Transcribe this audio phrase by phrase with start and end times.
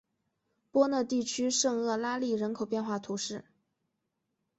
[0.71, 3.45] 波讷地区圣厄拉利人口变化图示